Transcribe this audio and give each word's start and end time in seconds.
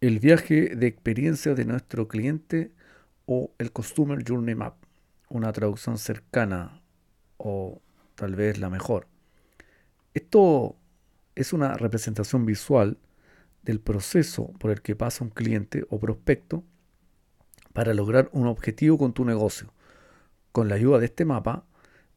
el 0.00 0.20
viaje 0.20 0.76
de 0.76 0.86
experiencia 0.86 1.54
de 1.54 1.64
nuestro 1.64 2.06
cliente 2.06 2.70
o 3.26 3.50
el 3.58 3.72
Customer 3.72 4.22
Journey 4.26 4.54
Map, 4.54 4.76
una 5.28 5.52
traducción 5.52 5.98
cercana 5.98 6.80
o 7.36 7.82
tal 8.14 8.36
vez 8.36 8.58
la 8.58 8.70
mejor. 8.70 9.08
Esto 10.14 10.76
es 11.34 11.52
una 11.52 11.74
representación 11.74 12.46
visual 12.46 12.96
del 13.62 13.80
proceso 13.80 14.52
por 14.60 14.70
el 14.70 14.82
que 14.82 14.94
pasa 14.94 15.24
un 15.24 15.30
cliente 15.30 15.84
o 15.90 15.98
prospecto 15.98 16.62
para 17.72 17.92
lograr 17.92 18.28
un 18.32 18.46
objetivo 18.46 18.98
con 18.98 19.12
tu 19.12 19.24
negocio. 19.24 19.72
Con 20.52 20.68
la 20.68 20.76
ayuda 20.76 21.00
de 21.00 21.06
este 21.06 21.24
mapa 21.24 21.64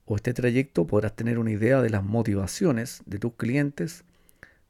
o 0.05 0.15
este 0.15 0.33
trayecto 0.33 0.85
podrás 0.85 1.15
tener 1.15 1.39
una 1.39 1.51
idea 1.51 1.81
de 1.81 1.89
las 1.89 2.03
motivaciones 2.03 3.01
de 3.07 3.17
tus 3.17 3.33
clientes, 3.33 4.03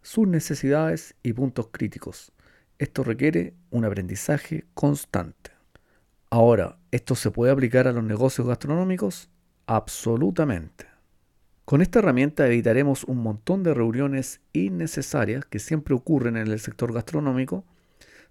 sus 0.02 0.30
necesidades 0.30 1.16
y 1.23 1.34
puntos 1.34 1.68
críticos 1.71 2.32
esto 2.82 3.04
requiere 3.04 3.54
un 3.70 3.86
aprendizaje 3.86 4.66
constante. 4.73 5.52
Ahora, 6.31 6.80
¿esto 6.89 7.13
se 7.13 7.30
puede 7.30 7.52
aplicar 7.52 7.88
a 7.88 7.91
los 7.91 8.03
negocios 8.03 8.48
gastronómicos? 8.48 9.30
Absolutamente. 9.67 10.88
Con 11.63 11.84
esta 11.84 11.99
herramienta 11.99 12.48
evitaremos 12.48 13.03
un 13.03 13.20
montón 13.20 13.62
de 13.62 13.75
reuniones 13.75 14.41
innecesarias 14.52 15.45
que 15.45 15.59
siempre 15.59 15.94
ocurren 15.94 16.38
en 16.38 16.48
el 16.48 16.59
sector 16.59 16.91
gastronómico, 16.91 17.66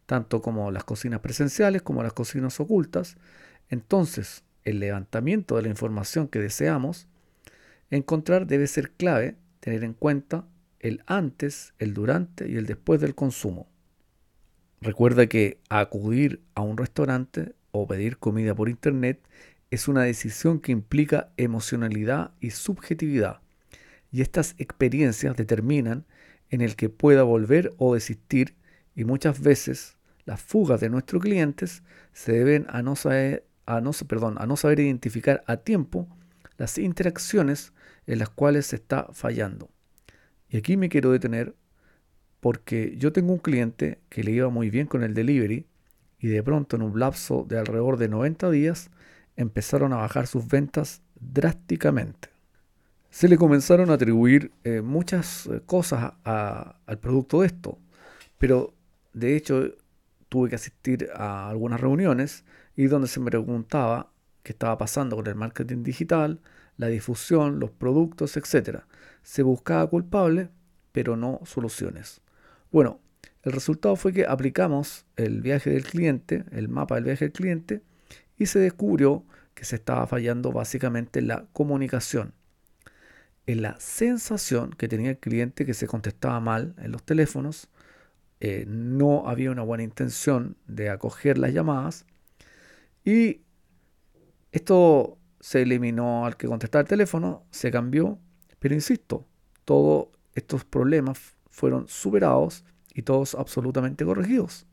tanto 0.06 0.42
como 0.42 0.72
las 0.72 0.82
cocinas 0.82 1.20
presenciales 1.20 1.82
como 1.82 2.02
las 2.02 2.12
cocinas 2.12 2.58
ocultas. 2.58 3.18
Entonces, 3.68 4.42
el 4.64 4.80
levantamiento 4.80 5.54
de 5.54 5.62
la 5.62 5.68
información 5.68 6.26
que 6.26 6.40
deseamos 6.40 7.06
encontrar 7.88 8.48
debe 8.48 8.66
ser 8.66 8.90
clave 8.90 9.36
tener 9.60 9.84
en 9.84 9.94
cuenta 9.94 10.44
el 10.80 11.04
antes, 11.06 11.72
el 11.78 11.94
durante 11.94 12.48
y 12.48 12.56
el 12.56 12.66
después 12.66 13.00
del 13.00 13.14
consumo. 13.14 13.69
Recuerda 14.82 15.26
que 15.26 15.60
acudir 15.68 16.40
a 16.54 16.62
un 16.62 16.78
restaurante 16.78 17.54
o 17.70 17.86
pedir 17.86 18.16
comida 18.16 18.54
por 18.54 18.70
internet 18.70 19.20
es 19.70 19.88
una 19.88 20.04
decisión 20.04 20.58
que 20.58 20.72
implica 20.72 21.28
emocionalidad 21.36 22.32
y 22.40 22.50
subjetividad. 22.52 23.42
Y 24.10 24.22
estas 24.22 24.54
experiencias 24.56 25.36
determinan 25.36 26.06
en 26.48 26.62
el 26.62 26.76
que 26.76 26.88
pueda 26.88 27.24
volver 27.24 27.74
o 27.76 27.92
desistir 27.92 28.56
y 28.94 29.04
muchas 29.04 29.42
veces 29.42 29.98
las 30.24 30.40
fugas 30.40 30.80
de 30.80 30.88
nuestros 30.88 31.20
clientes 31.20 31.82
se 32.14 32.32
deben 32.32 32.64
a 32.70 32.80
no 32.80 32.96
saber, 32.96 33.44
a 33.66 33.82
no, 33.82 33.90
perdón, 34.08 34.36
a 34.38 34.46
no 34.46 34.56
saber 34.56 34.80
identificar 34.80 35.44
a 35.46 35.58
tiempo 35.58 36.08
las 36.56 36.78
interacciones 36.78 37.74
en 38.06 38.18
las 38.18 38.30
cuales 38.30 38.68
se 38.68 38.76
está 38.76 39.08
fallando. 39.12 39.68
Y 40.48 40.56
aquí 40.56 40.78
me 40.78 40.88
quiero 40.88 41.12
detener 41.12 41.54
porque 42.40 42.94
yo 42.96 43.12
tengo 43.12 43.32
un 43.32 43.38
cliente 43.38 44.00
que 44.08 44.24
le 44.24 44.32
iba 44.32 44.48
muy 44.48 44.70
bien 44.70 44.86
con 44.86 45.02
el 45.02 45.14
delivery 45.14 45.66
y 46.18 46.28
de 46.28 46.42
pronto 46.42 46.76
en 46.76 46.82
un 46.82 46.98
lapso 46.98 47.46
de 47.48 47.58
alrededor 47.58 47.98
de 47.98 48.08
90 48.08 48.50
días 48.50 48.90
empezaron 49.36 49.92
a 49.92 49.96
bajar 49.96 50.26
sus 50.26 50.46
ventas 50.48 51.02
drásticamente. 51.18 52.28
Se 53.10 53.28
le 53.28 53.36
comenzaron 53.36 53.90
a 53.90 53.94
atribuir 53.94 54.52
eh, 54.64 54.82
muchas 54.82 55.46
eh, 55.46 55.60
cosas 55.66 56.12
al 56.24 56.98
producto 57.00 57.40
de 57.40 57.46
esto, 57.48 57.78
pero 58.38 58.74
de 59.12 59.36
hecho 59.36 59.74
tuve 60.28 60.48
que 60.48 60.54
asistir 60.54 61.08
a 61.14 61.48
algunas 61.50 61.80
reuniones 61.80 62.44
y 62.76 62.86
donde 62.86 63.08
se 63.08 63.20
me 63.20 63.30
preguntaba 63.30 64.12
qué 64.42 64.52
estaba 64.52 64.78
pasando 64.78 65.16
con 65.16 65.26
el 65.26 65.34
marketing 65.34 65.82
digital, 65.82 66.40
la 66.76 66.86
difusión, 66.86 67.58
los 67.58 67.70
productos, 67.70 68.36
etc. 68.36 68.80
Se 69.22 69.42
buscaba 69.42 69.86
culpable, 69.88 70.50
pero 70.92 71.16
no 71.16 71.40
soluciones. 71.44 72.22
Bueno, 72.70 73.00
el 73.42 73.52
resultado 73.52 73.96
fue 73.96 74.12
que 74.12 74.26
aplicamos 74.26 75.06
el 75.16 75.40
viaje 75.40 75.70
del 75.70 75.84
cliente, 75.84 76.44
el 76.52 76.68
mapa 76.68 76.94
del 76.96 77.04
viaje 77.04 77.26
del 77.26 77.32
cliente, 77.32 77.82
y 78.36 78.46
se 78.46 78.58
descubrió 78.58 79.24
que 79.54 79.64
se 79.64 79.76
estaba 79.76 80.06
fallando 80.06 80.52
básicamente 80.52 81.18
en 81.18 81.28
la 81.28 81.46
comunicación, 81.52 82.32
en 83.46 83.62
la 83.62 83.78
sensación 83.80 84.70
que 84.70 84.88
tenía 84.88 85.10
el 85.10 85.18
cliente 85.18 85.66
que 85.66 85.74
se 85.74 85.86
contestaba 85.86 86.38
mal 86.40 86.74
en 86.78 86.92
los 86.92 87.02
teléfonos, 87.02 87.68
eh, 88.40 88.64
no 88.66 89.28
había 89.28 89.50
una 89.50 89.62
buena 89.62 89.82
intención 89.82 90.56
de 90.66 90.88
acoger 90.88 91.36
las 91.36 91.52
llamadas 91.52 92.06
y 93.04 93.42
esto 94.52 95.18
se 95.40 95.62
eliminó 95.62 96.24
al 96.24 96.36
que 96.36 96.46
contestaba 96.46 96.82
el 96.82 96.88
teléfono, 96.88 97.44
se 97.50 97.70
cambió, 97.70 98.18
pero 98.58 98.74
insisto, 98.74 99.26
todos 99.64 100.08
estos 100.34 100.64
problemas 100.64 101.34
fueron 101.60 101.86
superados 101.86 102.64
y 102.94 103.02
todos 103.02 103.34
absolutamente 103.34 104.04
corregidos. 104.04 104.66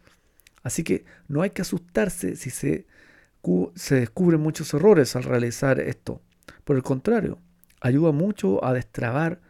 Así 0.63 0.83
que 0.83 1.05
no 1.27 1.41
hay 1.41 1.49
que 1.51 1.61
asustarse 1.61 2.35
si 2.35 2.49
se, 2.49 2.87
se 3.75 3.95
descubren 3.95 4.41
muchos 4.41 4.73
errores 4.73 5.15
al 5.15 5.23
realizar 5.23 5.79
esto. 5.79 6.21
Por 6.63 6.77
el 6.77 6.83
contrario, 6.83 7.39
ayuda 7.81 8.11
mucho 8.11 8.63
a 8.63 8.73
destrabar 8.73 9.41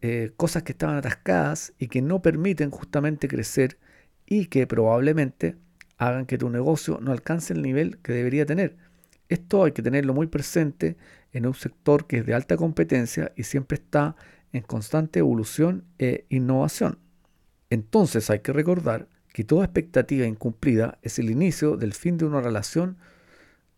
eh, 0.00 0.32
cosas 0.36 0.62
que 0.62 0.72
estaban 0.72 0.96
atascadas 0.96 1.74
y 1.78 1.88
que 1.88 2.00
no 2.00 2.22
permiten 2.22 2.70
justamente 2.70 3.28
crecer 3.28 3.78
y 4.26 4.46
que 4.46 4.66
probablemente 4.66 5.56
hagan 5.98 6.24
que 6.24 6.38
tu 6.38 6.48
negocio 6.48 6.98
no 7.02 7.12
alcance 7.12 7.52
el 7.52 7.60
nivel 7.60 7.98
que 7.98 8.14
debería 8.14 8.46
tener. 8.46 8.76
Esto 9.28 9.64
hay 9.64 9.72
que 9.72 9.82
tenerlo 9.82 10.14
muy 10.14 10.26
presente 10.26 10.96
en 11.32 11.46
un 11.46 11.54
sector 11.54 12.06
que 12.06 12.18
es 12.18 12.26
de 12.26 12.34
alta 12.34 12.56
competencia 12.56 13.32
y 13.36 13.42
siempre 13.44 13.76
está 13.76 14.16
en 14.52 14.62
constante 14.62 15.18
evolución 15.20 15.84
e 15.98 16.26
innovación. 16.28 16.98
Entonces 17.70 18.30
hay 18.30 18.40
que 18.40 18.52
recordar 18.52 19.08
que 19.32 19.44
toda 19.44 19.64
expectativa 19.64 20.26
incumplida 20.26 20.98
es 21.02 21.18
el 21.18 21.30
inicio 21.30 21.76
del 21.76 21.94
fin 21.94 22.18
de 22.18 22.24
una 22.24 22.40
relación 22.40 22.96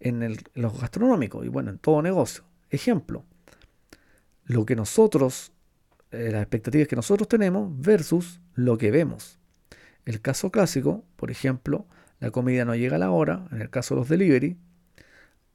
en, 0.00 0.22
el, 0.22 0.38
los 0.54 0.80
gastronómicos 0.80 1.44
y 1.44 1.48
bueno, 1.48 1.70
en 1.70 1.78
todo 1.78 2.00
negocio. 2.02 2.44
Ejemplo, 2.70 3.24
lo 4.44 4.64
que 4.64 4.76
nosotros, 4.76 5.52
eh, 6.10 6.30
las 6.32 6.42
expectativas 6.42 6.88
que 6.88 6.96
nosotros 6.96 7.28
tenemos 7.28 7.70
versus 7.80 8.40
lo 8.54 8.78
que 8.78 8.90
vemos. 8.90 9.38
El 10.04 10.20
caso 10.20 10.50
clásico, 10.50 11.04
por 11.16 11.30
ejemplo, 11.30 11.86
la 12.18 12.30
comida 12.30 12.64
no 12.64 12.74
llega 12.74 12.96
a 12.96 12.98
la 12.98 13.10
hora, 13.10 13.46
en 13.52 13.60
el 13.60 13.70
caso 13.70 13.94
de 13.94 14.00
los 14.00 14.08
delivery, 14.08 14.56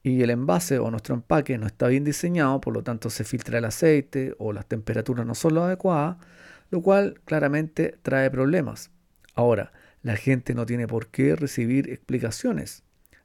y 0.07 0.23
el 0.23 0.29
envase 0.29 0.79
o 0.79 0.89
nuestro 0.89 1.15
empaque 1.15 1.57
no 1.57 1.67
está 1.67 1.87
bien 1.87 2.03
diseñado, 2.03 2.61
por 2.61 2.73
lo 2.73 2.83
tanto 2.83 3.09
se 3.09 3.23
filtra 3.23 3.57
el 3.57 3.65
aceite 3.65 4.35
o 4.39 4.53
las 4.53 4.65
temperaturas 4.65 5.25
no 5.25 5.35
son 5.35 5.55
las 5.55 5.65
adecuadas, 5.65 6.17
lo 6.69 6.81
cual 6.81 7.19
claramente 7.25 7.97
trae 8.01 8.31
problemas. 8.31 8.91
Ahora, 9.35 9.73
la 10.03 10.15
gente 10.15 10.55
no 10.55 10.65
tiene 10.65 10.87
por 10.87 11.07
qué 11.07 11.35
recibir 11.35 11.89
explicaciones, 11.89 12.83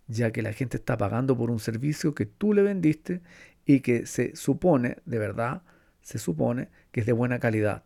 ya 0.09 0.33
que 0.33 0.43
la 0.43 0.53
gente 0.53 0.77
está 0.77 0.99
pagando 0.99 1.37
por 1.37 1.51
un 1.51 1.61
servicio 1.61 2.15
que 2.15 2.27
tú 2.27 2.53
le 2.53 2.63
vendiste 2.63 3.21
y 3.65 3.81
que 3.81 4.07
se 4.07 4.35
supone, 4.35 4.99
de 5.05 5.19
verdad, 5.19 5.63
se 6.01 6.19
supone 6.19 6.69
que 6.91 7.01
es 7.01 7.07
de 7.07 7.13
buena 7.13 7.39
calidad, 7.39 7.85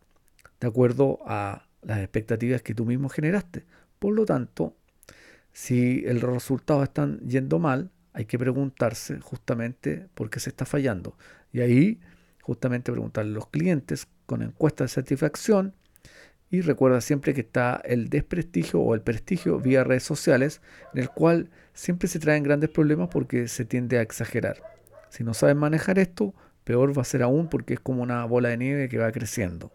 de 0.59 0.69
acuerdo 0.69 1.19
a 1.27 1.67
las 1.83 1.99
expectativas 1.99 2.63
que 2.63 2.75
tú 2.75 2.87
mismo 2.87 3.09
generaste. 3.11 3.65
Por 3.99 4.15
lo 4.15 4.25
tanto, 4.25 4.75
si 5.53 6.05
el 6.07 6.21
resultado 6.21 6.83
están 6.83 7.21
yendo 7.21 7.59
mal, 7.59 7.91
hay 8.17 8.25
que 8.25 8.39
preguntarse 8.39 9.21
justamente 9.21 10.09
por 10.15 10.31
qué 10.31 10.41
se 10.41 10.49
está 10.49 10.65
fallando. 10.65 11.19
Y 11.53 11.61
ahí 11.61 12.01
justamente 12.41 12.91
preguntarle 12.91 13.33
a 13.33 13.35
los 13.35 13.49
clientes 13.49 14.09
con 14.25 14.41
encuestas 14.41 14.91
de 14.91 15.03
satisfacción 15.03 15.75
y 16.49 16.63
recuerda 16.63 17.03
siempre 17.03 17.35
que 17.35 17.43
está 17.43 17.83
el 17.85 18.09
desprestigio 18.09 18.81
o 18.81 18.95
el 18.95 19.03
prestigio 19.03 19.61
vía 19.61 19.85
redes 19.85 20.05
sociales, 20.05 20.63
en 20.95 21.03
el 21.03 21.11
cual 21.11 21.51
siempre 21.75 22.09
se 22.09 22.19
traen 22.19 22.43
grandes 22.43 22.71
problemas 22.71 23.11
porque 23.11 23.49
se 23.49 23.67
tiende 23.67 23.99
a 23.99 24.03
exagerar. 24.03 24.63
Si 25.11 25.23
no 25.23 25.35
sabes 25.35 25.57
manejar 25.57 25.99
esto, 25.99 26.35
peor 26.65 26.97
va 26.97 27.03
a 27.03 27.05
ser 27.05 27.23
aún 27.23 27.51
porque 27.51 27.75
es 27.75 27.81
como 27.81 28.03
una 28.03 28.25
bola 28.25 28.49
de 28.49 28.57
nieve 28.57 28.89
que 28.89 28.97
va 28.97 29.13
creciendo. 29.13 29.71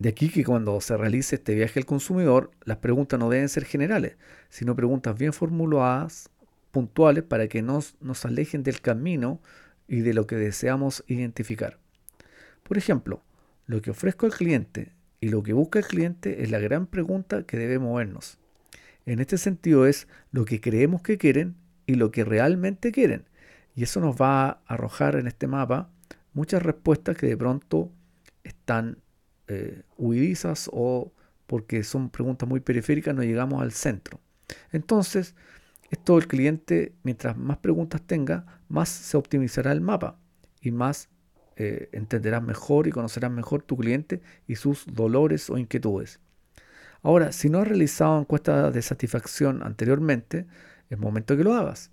De 0.00 0.08
aquí 0.08 0.30
que 0.30 0.44
cuando 0.44 0.80
se 0.80 0.96
realice 0.96 1.36
este 1.36 1.54
viaje 1.54 1.78
al 1.78 1.86
consumidor, 1.86 2.50
las 2.64 2.78
preguntas 2.78 3.20
no 3.20 3.30
deben 3.30 3.48
ser 3.48 3.66
generales, 3.66 4.16
sino 4.48 4.74
preguntas 4.74 5.16
bien 5.16 5.32
formuladas, 5.32 6.28
puntuales, 6.70 7.24
para 7.24 7.48
que 7.48 7.62
nos, 7.62 7.96
nos 8.00 8.24
alejen 8.24 8.62
del 8.62 8.80
camino 8.80 9.40
y 9.88 10.00
de 10.00 10.14
lo 10.14 10.26
que 10.26 10.36
deseamos 10.36 11.04
identificar. 11.06 11.78
Por 12.62 12.78
ejemplo, 12.78 13.22
lo 13.66 13.82
que 13.82 13.90
ofrezco 13.90 14.26
al 14.26 14.32
cliente 14.32 14.92
y 15.20 15.28
lo 15.28 15.42
que 15.42 15.52
busca 15.52 15.80
el 15.80 15.86
cliente 15.86 16.42
es 16.42 16.50
la 16.50 16.58
gran 16.58 16.86
pregunta 16.86 17.44
que 17.44 17.56
debe 17.56 17.78
movernos. 17.78 18.38
En 19.06 19.20
este 19.20 19.38
sentido 19.38 19.86
es 19.86 20.08
lo 20.30 20.44
que 20.44 20.60
creemos 20.60 21.02
que 21.02 21.18
quieren 21.18 21.56
y 21.86 21.94
lo 21.94 22.10
que 22.10 22.24
realmente 22.24 22.92
quieren. 22.92 23.24
Y 23.74 23.82
eso 23.82 24.00
nos 24.00 24.16
va 24.16 24.48
a 24.48 24.60
arrojar 24.66 25.16
en 25.16 25.26
este 25.26 25.46
mapa 25.46 25.90
muchas 26.32 26.62
respuestas 26.62 27.16
que 27.16 27.26
de 27.26 27.36
pronto 27.36 27.90
están 28.44 28.98
eh, 29.48 29.82
huidizas 29.96 30.70
o 30.72 31.12
porque 31.46 31.82
son 31.82 32.10
preguntas 32.10 32.48
muy 32.48 32.60
periféricas 32.60 33.14
no 33.14 33.24
llegamos 33.24 33.60
al 33.62 33.72
centro. 33.72 34.20
Entonces, 34.70 35.34
esto 35.90 36.16
el 36.18 36.28
cliente, 36.28 36.94
mientras 37.02 37.36
más 37.36 37.58
preguntas 37.58 38.00
tenga, 38.02 38.60
más 38.68 38.88
se 38.88 39.16
optimizará 39.16 39.72
el 39.72 39.80
mapa 39.80 40.16
y 40.60 40.70
más 40.70 41.08
eh, 41.56 41.88
entenderás 41.92 42.42
mejor 42.42 42.86
y 42.86 42.92
conocerás 42.92 43.30
mejor 43.30 43.62
tu 43.62 43.76
cliente 43.76 44.22
y 44.46 44.54
sus 44.54 44.86
dolores 44.86 45.50
o 45.50 45.58
inquietudes. 45.58 46.20
Ahora, 47.02 47.32
si 47.32 47.50
no 47.50 47.58
has 47.58 47.68
realizado 47.68 48.20
encuestas 48.20 48.72
de 48.72 48.82
satisfacción 48.82 49.62
anteriormente, 49.64 50.46
es 50.88 50.98
momento 50.98 51.36
que 51.36 51.44
lo 51.44 51.54
hagas. 51.54 51.90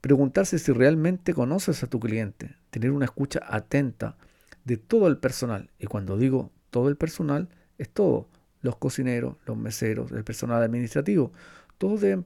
Preguntarse 0.00 0.58
si 0.58 0.72
realmente 0.72 1.34
conoces 1.34 1.82
a 1.82 1.88
tu 1.88 1.98
cliente, 1.98 2.54
tener 2.70 2.92
una 2.92 3.06
escucha 3.06 3.40
atenta 3.42 4.16
de 4.64 4.76
todo 4.76 5.08
el 5.08 5.18
personal. 5.18 5.70
Y 5.78 5.86
cuando 5.86 6.16
digo 6.16 6.52
todo 6.70 6.88
el 6.88 6.96
personal, 6.96 7.48
es 7.78 7.88
todo. 7.88 8.28
Los 8.60 8.76
cocineros, 8.76 9.36
los 9.46 9.56
meseros, 9.56 10.12
el 10.12 10.22
personal 10.22 10.62
administrativo. 10.62 11.32
Todos 11.78 12.00
deben 12.00 12.24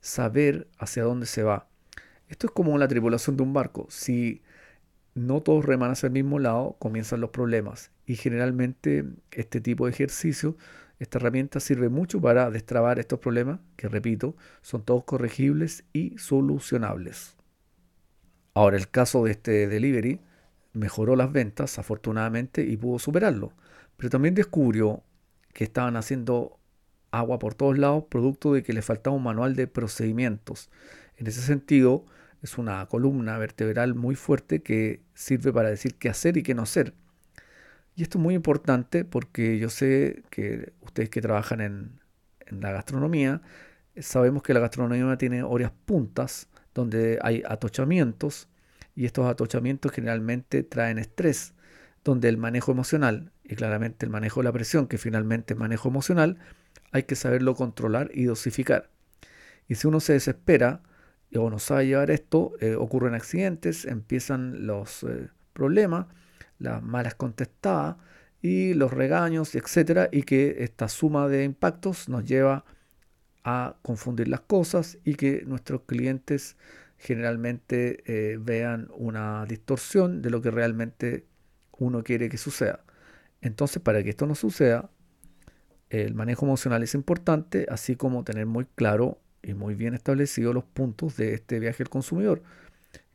saber 0.00 0.68
hacia 0.78 1.04
dónde 1.04 1.26
se 1.26 1.42
va. 1.42 1.68
Esto 2.28 2.46
es 2.46 2.52
como 2.52 2.76
la 2.78 2.88
tripulación 2.88 3.36
de 3.36 3.42
un 3.42 3.52
barco. 3.52 3.86
Si 3.90 4.42
no 5.14 5.40
todos 5.40 5.64
reman 5.64 5.90
hacia 5.90 6.06
el 6.06 6.12
mismo 6.12 6.38
lado, 6.38 6.76
comienzan 6.78 7.20
los 7.20 7.30
problemas. 7.30 7.90
Y 8.06 8.16
generalmente 8.16 9.04
este 9.32 9.60
tipo 9.60 9.86
de 9.86 9.92
ejercicio, 9.92 10.56
esta 10.98 11.18
herramienta 11.18 11.60
sirve 11.60 11.88
mucho 11.88 12.20
para 12.20 12.50
destrabar 12.50 12.98
estos 12.98 13.18
problemas, 13.18 13.60
que 13.76 13.88
repito, 13.88 14.36
son 14.62 14.84
todos 14.84 15.04
corregibles 15.04 15.84
y 15.92 16.16
solucionables. 16.18 17.36
Ahora, 18.54 18.76
el 18.76 18.88
caso 18.90 19.24
de 19.24 19.32
este 19.32 19.66
delivery 19.66 20.20
mejoró 20.72 21.16
las 21.16 21.32
ventas, 21.32 21.78
afortunadamente, 21.78 22.62
y 22.62 22.76
pudo 22.76 22.98
superarlo. 22.98 23.52
Pero 23.96 24.10
también 24.10 24.34
descubrió 24.34 25.02
que 25.52 25.64
estaban 25.64 25.96
haciendo 25.96 26.59
agua 27.10 27.38
por 27.38 27.54
todos 27.54 27.78
lados, 27.78 28.04
producto 28.08 28.52
de 28.52 28.62
que 28.62 28.72
le 28.72 28.82
faltaba 28.82 29.16
un 29.16 29.22
manual 29.22 29.56
de 29.56 29.66
procedimientos. 29.66 30.70
En 31.16 31.26
ese 31.26 31.42
sentido, 31.42 32.04
es 32.42 32.58
una 32.58 32.86
columna 32.86 33.36
vertebral 33.38 33.94
muy 33.94 34.14
fuerte 34.14 34.62
que 34.62 35.02
sirve 35.14 35.52
para 35.52 35.68
decir 35.68 35.96
qué 35.96 36.08
hacer 36.08 36.36
y 36.36 36.42
qué 36.42 36.54
no 36.54 36.62
hacer. 36.62 36.94
Y 37.96 38.02
esto 38.02 38.18
es 38.18 38.22
muy 38.22 38.34
importante 38.34 39.04
porque 39.04 39.58
yo 39.58 39.68
sé 39.68 40.22
que 40.30 40.72
ustedes 40.80 41.10
que 41.10 41.20
trabajan 41.20 41.60
en, 41.60 42.00
la 42.50 42.72
gastronomía, 42.72 43.42
sabemos 43.96 44.42
que 44.42 44.54
la 44.54 44.60
gastronomía 44.60 45.16
tiene 45.16 45.44
horas 45.44 45.70
puntas 45.84 46.48
donde 46.74 47.20
hay 47.22 47.44
atochamientos 47.46 48.48
y 48.96 49.04
estos 49.04 49.26
atochamientos 49.26 49.92
generalmente 49.92 50.64
traen 50.64 50.98
estrés, 50.98 51.54
donde 52.02 52.28
el 52.28 52.38
manejo 52.38 52.72
emocional 52.72 53.30
y 53.44 53.54
claramente 53.54 54.04
el 54.04 54.10
manejo 54.10 54.40
de 54.40 54.44
la 54.44 54.52
presión, 54.52 54.88
que 54.88 54.98
finalmente 54.98 55.54
es 55.54 55.60
manejo 55.60 55.88
emocional, 55.88 56.38
hay 56.92 57.04
que 57.04 57.16
saberlo 57.16 57.54
controlar 57.54 58.10
y 58.14 58.24
dosificar. 58.24 58.90
Y 59.68 59.76
si 59.76 59.86
uno 59.86 60.00
se 60.00 60.14
desespera, 60.14 60.82
o 61.36 61.50
no 61.50 61.58
sabe 61.58 61.86
llevar 61.86 62.10
esto, 62.10 62.52
eh, 62.60 62.74
ocurren 62.74 63.14
accidentes, 63.14 63.84
empiezan 63.84 64.66
los 64.66 65.04
eh, 65.04 65.28
problemas, 65.52 66.06
las 66.58 66.82
malas 66.82 67.14
contestadas 67.14 67.96
y 68.42 68.74
los 68.74 68.92
regaños, 68.92 69.54
etcétera, 69.54 70.08
y 70.10 70.22
que 70.22 70.56
esta 70.64 70.88
suma 70.88 71.28
de 71.28 71.44
impactos 71.44 72.08
nos 72.08 72.24
lleva 72.24 72.64
a 73.44 73.76
confundir 73.82 74.28
las 74.28 74.40
cosas 74.40 74.98
y 75.04 75.14
que 75.14 75.44
nuestros 75.46 75.82
clientes 75.82 76.56
generalmente 76.98 78.02
eh, 78.06 78.38
vean 78.38 78.88
una 78.94 79.46
distorsión 79.46 80.20
de 80.22 80.30
lo 80.30 80.42
que 80.42 80.50
realmente 80.50 81.26
uno 81.78 82.02
quiere 82.02 82.28
que 82.28 82.36
suceda. 82.36 82.84
Entonces, 83.40 83.80
para 83.82 84.02
que 84.02 84.10
esto 84.10 84.26
no 84.26 84.34
suceda, 84.34 84.90
el 85.90 86.14
manejo 86.14 86.46
emocional 86.46 86.82
es 86.82 86.94
importante, 86.94 87.66
así 87.68 87.96
como 87.96 88.24
tener 88.24 88.46
muy 88.46 88.64
claro 88.74 89.18
y 89.42 89.54
muy 89.54 89.74
bien 89.74 89.94
establecido 89.94 90.52
los 90.52 90.64
puntos 90.64 91.16
de 91.16 91.34
este 91.34 91.58
viaje 91.58 91.82
al 91.82 91.90
consumidor, 91.90 92.42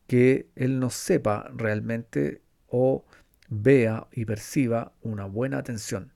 que 0.07 0.50
él 0.56 0.80
no 0.80 0.89
sepa 0.89 1.50
realmente 1.56 2.42
o 2.68 3.06
vea 3.50 4.07
y 4.12 4.25
perciba 4.25 4.92
una 5.01 5.25
buena 5.25 5.57
atención. 5.57 6.12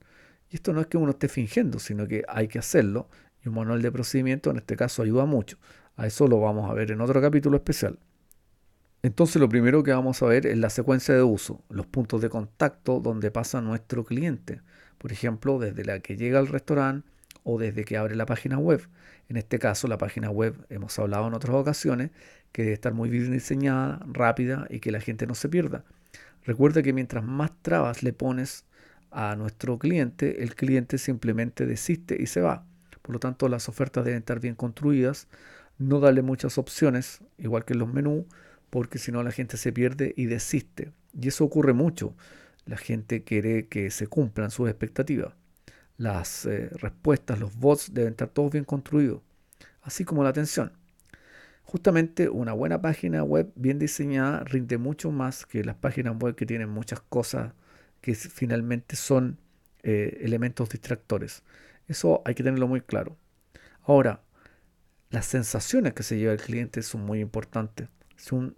Y 0.50 0.56
esto 0.56 0.72
no 0.72 0.80
es 0.80 0.88
que 0.88 0.98
uno 0.98 1.12
esté 1.12 1.28
fingiendo, 1.28 1.78
sino 1.78 2.06
que 2.06 2.24
hay 2.28 2.48
que 2.48 2.58
hacerlo 2.58 3.08
y 3.42 3.48
un 3.48 3.54
manual 3.54 3.80
de 3.80 3.90
procedimiento 3.90 4.50
en 4.50 4.58
este 4.58 4.76
caso 4.76 5.02
ayuda 5.02 5.24
mucho. 5.24 5.58
A 5.96 6.06
eso 6.06 6.26
lo 6.26 6.40
vamos 6.40 6.70
a 6.70 6.74
ver 6.74 6.90
en 6.90 7.00
otro 7.00 7.20
capítulo 7.20 7.56
especial. 7.56 7.98
Entonces 9.02 9.40
lo 9.40 9.48
primero 9.48 9.82
que 9.82 9.92
vamos 9.92 10.22
a 10.22 10.26
ver 10.26 10.46
es 10.46 10.58
la 10.58 10.68
secuencia 10.68 11.14
de 11.14 11.22
uso, 11.22 11.64
los 11.70 11.86
puntos 11.86 12.20
de 12.20 12.28
contacto 12.28 13.00
donde 13.00 13.30
pasa 13.30 13.62
nuestro 13.62 14.04
cliente. 14.04 14.60
Por 15.00 15.12
ejemplo, 15.12 15.58
desde 15.58 15.82
la 15.82 16.00
que 16.00 16.18
llega 16.18 16.38
al 16.38 16.46
restaurante 16.46 17.08
o 17.42 17.58
desde 17.58 17.86
que 17.86 17.96
abre 17.96 18.16
la 18.16 18.26
página 18.26 18.58
web. 18.58 18.86
En 19.30 19.38
este 19.38 19.58
caso, 19.58 19.88
la 19.88 19.96
página 19.96 20.28
web, 20.28 20.54
hemos 20.68 20.98
hablado 20.98 21.26
en 21.26 21.32
otras 21.32 21.56
ocasiones, 21.56 22.10
que 22.52 22.62
debe 22.62 22.74
estar 22.74 22.92
muy 22.92 23.08
bien 23.08 23.32
diseñada, 23.32 24.04
rápida 24.06 24.66
y 24.68 24.80
que 24.80 24.90
la 24.90 25.00
gente 25.00 25.26
no 25.26 25.34
se 25.34 25.48
pierda. 25.48 25.84
Recuerda 26.44 26.82
que 26.82 26.92
mientras 26.92 27.24
más 27.24 27.50
trabas 27.62 28.02
le 28.02 28.12
pones 28.12 28.66
a 29.10 29.36
nuestro 29.36 29.78
cliente, 29.78 30.42
el 30.42 30.54
cliente 30.54 30.98
simplemente 30.98 31.64
desiste 31.64 32.20
y 32.20 32.26
se 32.26 32.42
va. 32.42 32.66
Por 33.00 33.14
lo 33.14 33.20
tanto, 33.20 33.48
las 33.48 33.70
ofertas 33.70 34.04
deben 34.04 34.18
estar 34.18 34.38
bien 34.38 34.54
construidas, 34.54 35.28
no 35.78 36.00
darle 36.00 36.20
muchas 36.20 36.58
opciones, 36.58 37.20
igual 37.38 37.64
que 37.64 37.72
en 37.72 37.78
los 37.78 37.90
menús, 37.90 38.26
porque 38.68 38.98
si 38.98 39.12
no 39.12 39.22
la 39.22 39.32
gente 39.32 39.56
se 39.56 39.72
pierde 39.72 40.12
y 40.14 40.26
desiste. 40.26 40.92
Y 41.18 41.28
eso 41.28 41.42
ocurre 41.44 41.72
mucho. 41.72 42.14
La 42.70 42.78
gente 42.78 43.22
quiere 43.24 43.68
que 43.68 43.90
se 43.90 44.06
cumplan 44.06 44.50
sus 44.50 44.68
expectativas 44.70 45.34
las 46.00 46.46
eh, 46.46 46.70
respuestas, 46.78 47.38
los 47.38 47.54
bots 47.56 47.92
deben 47.92 48.12
estar 48.12 48.28
todos 48.28 48.50
bien 48.50 48.64
construidos, 48.64 49.20
así 49.82 50.06
como 50.06 50.24
la 50.24 50.30
atención. 50.30 50.72
Justamente 51.64 52.30
una 52.30 52.54
buena 52.54 52.80
página 52.80 53.22
web 53.22 53.52
bien 53.54 53.78
diseñada 53.78 54.42
rinde 54.44 54.78
mucho 54.78 55.10
más 55.12 55.44
que 55.44 55.62
las 55.62 55.76
páginas 55.76 56.16
web 56.18 56.34
que 56.36 56.46
tienen 56.46 56.70
muchas 56.70 57.02
cosas 57.02 57.52
que 58.00 58.14
finalmente 58.14 58.96
son 58.96 59.36
eh, 59.82 60.20
elementos 60.22 60.70
distractores. 60.70 61.42
Eso 61.86 62.22
hay 62.24 62.34
que 62.34 62.44
tenerlo 62.44 62.66
muy 62.66 62.80
claro. 62.80 63.18
Ahora, 63.82 64.22
las 65.10 65.26
sensaciones 65.26 65.92
que 65.92 66.02
se 66.02 66.16
lleva 66.16 66.32
el 66.32 66.40
cliente 66.40 66.82
son 66.82 67.04
muy 67.04 67.20
importantes. 67.20 67.90
Si 68.16 68.34
un 68.34 68.56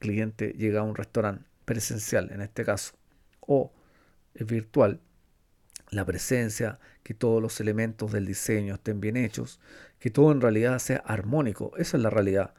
cliente 0.00 0.54
llega 0.58 0.80
a 0.80 0.82
un 0.82 0.96
restaurante 0.96 1.44
presencial, 1.64 2.32
en 2.32 2.40
este 2.40 2.64
caso, 2.64 2.94
o 3.46 3.72
virtual, 4.34 5.00
la 5.90 6.04
presencia, 6.04 6.78
que 7.02 7.14
todos 7.14 7.40
los 7.40 7.60
elementos 7.60 8.12
del 8.12 8.26
diseño 8.26 8.74
estén 8.74 9.00
bien 9.00 9.16
hechos, 9.16 9.60
que 9.98 10.10
todo 10.10 10.32
en 10.32 10.40
realidad 10.40 10.78
sea 10.78 10.98
armónico. 10.98 11.72
Esa 11.76 11.96
es 11.96 12.02
la 12.02 12.10
realidad. 12.10 12.54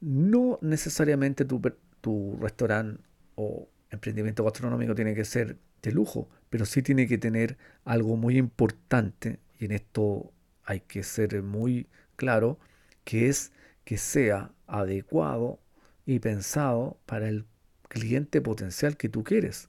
No 0.00 0.58
necesariamente 0.62 1.44
tu, 1.44 1.60
tu 2.00 2.38
restaurante 2.40 3.02
o 3.34 3.68
emprendimiento 3.90 4.44
gastronómico 4.44 4.94
tiene 4.94 5.14
que 5.14 5.24
ser 5.24 5.58
de 5.82 5.92
lujo, 5.92 6.28
pero 6.50 6.64
sí 6.64 6.82
tiene 6.82 7.06
que 7.06 7.18
tener 7.18 7.58
algo 7.84 8.16
muy 8.16 8.38
importante, 8.38 9.40
y 9.58 9.66
en 9.66 9.72
esto 9.72 10.32
hay 10.64 10.80
que 10.80 11.02
ser 11.02 11.42
muy 11.42 11.88
claro, 12.16 12.58
que 13.04 13.28
es 13.28 13.52
que 13.84 13.98
sea 13.98 14.52
adecuado 14.66 15.60
y 16.04 16.18
pensado 16.18 16.98
para 17.06 17.28
el 17.28 17.44
cliente 17.88 18.40
potencial 18.40 18.96
que 18.96 19.08
tú 19.08 19.24
quieres. 19.24 19.68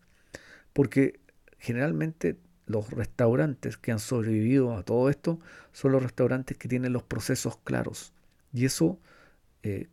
Porque 0.74 1.20
generalmente 1.60 2.38
los 2.66 2.92
restaurantes 2.92 3.78
que 3.78 3.92
han 3.92 4.00
sobrevivido 4.00 4.76
a 4.76 4.84
todo 4.84 5.10
esto 5.10 5.40
son 5.72 5.94
los 5.94 6.04
restaurantes 6.04 6.58
que 6.58 6.68
tienen 6.68 6.94
los 6.94 7.04
procesos 7.04 7.58
claros. 7.64 8.14
Y 8.54 8.66
eso 8.66 9.00
eh, 9.64 9.88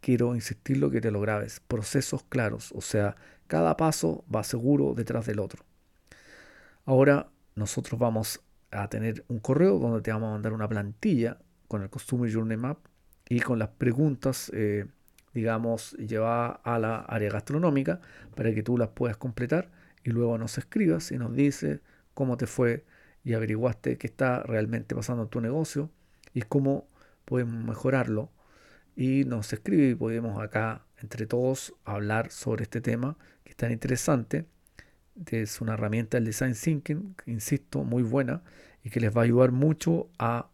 quiero 0.00 0.34
insistirlo 0.34 0.90
que 0.90 1.00
te 1.00 1.10
lo 1.10 1.20
grabes. 1.20 1.60
Procesos 1.60 2.24
claros. 2.24 2.72
O 2.72 2.80
sea, 2.80 3.16
cada 3.46 3.76
paso 3.76 4.24
va 4.34 4.44
seguro 4.44 4.94
detrás 4.94 5.26
del 5.26 5.40
otro. 5.40 5.64
Ahora 6.84 7.30
nosotros 7.54 7.98
vamos 7.98 8.40
a 8.70 8.88
tener 8.88 9.24
un 9.28 9.40
correo 9.40 9.78
donde 9.78 10.02
te 10.02 10.12
vamos 10.12 10.28
a 10.28 10.32
mandar 10.32 10.52
una 10.52 10.68
plantilla 10.68 11.38
con 11.66 11.82
el 11.82 11.90
Customer 11.90 12.32
Journey 12.32 12.56
Map 12.56 12.78
y 13.28 13.40
con 13.40 13.58
las 13.58 13.68
preguntas, 13.68 14.50
eh, 14.54 14.86
digamos, 15.38 15.92
llevadas 15.92 16.58
a 16.64 16.78
la 16.78 16.98
área 17.00 17.30
gastronómica 17.30 18.00
para 18.34 18.52
que 18.52 18.64
tú 18.64 18.76
las 18.76 18.88
puedas 18.88 19.16
completar 19.16 19.70
y 20.02 20.10
luego 20.10 20.36
nos 20.36 20.58
escribas 20.58 21.12
y 21.12 21.18
nos 21.18 21.32
dice 21.34 21.80
cómo 22.14 22.36
te 22.36 22.46
fue 22.46 22.84
y 23.22 23.34
averiguaste 23.34 23.98
qué 23.98 24.08
está 24.08 24.42
realmente 24.42 24.96
pasando 24.96 25.22
en 25.22 25.28
tu 25.28 25.40
negocio 25.40 25.90
y 26.34 26.42
cómo 26.42 26.88
podemos 27.24 27.64
mejorarlo. 27.64 28.30
Y 28.96 29.24
nos 29.24 29.52
escribe 29.52 29.90
y 29.90 29.94
podemos 29.94 30.42
acá 30.42 30.84
entre 31.00 31.26
todos 31.26 31.72
hablar 31.84 32.32
sobre 32.32 32.64
este 32.64 32.80
tema 32.80 33.16
que 33.44 33.50
es 33.50 33.56
tan 33.56 33.70
interesante. 33.70 34.44
Es 35.30 35.60
una 35.60 35.74
herramienta 35.74 36.16
del 36.16 36.24
design 36.24 36.54
thinking, 36.54 37.14
insisto, 37.26 37.84
muy 37.84 38.02
buena 38.02 38.42
y 38.82 38.90
que 38.90 38.98
les 38.98 39.16
va 39.16 39.20
a 39.20 39.24
ayudar 39.24 39.52
mucho 39.52 40.08
a 40.18 40.48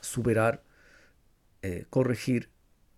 superar, 0.00 0.62
eh, 1.62 1.86
corregir 1.90 2.48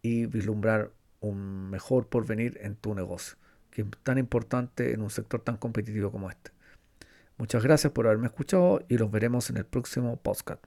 y 0.05 0.27
vislumbrar 0.27 0.91
un 1.21 1.71
mejor 1.71 2.07
porvenir 2.09 2.59
en 2.61 2.77
tu 2.77 2.95
negocio 2.95 3.37
que 3.75 3.83
es 3.83 3.89
tan 4.05 4.19
importante 4.19 4.93
en 4.93 5.03
un 5.03 5.11
sector 5.11 5.41
tan 5.41 5.57
competitivo 5.57 6.13
como 6.13 6.31
este. 6.31 6.53
Muchas 7.37 7.65
gracias 7.65 7.93
por 7.93 8.07
haberme 8.07 8.27
escuchado 8.27 8.85
y 8.89 8.97
los 8.99 9.11
veremos 9.11 9.51
en 9.51 9.57
el 9.57 9.67
próximo 9.67 10.17
podcast. 10.17 10.63